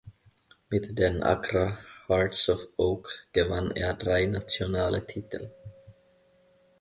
[0.71, 5.51] Mit den Accra Hearts of Oak gewann er drei nationale Titel.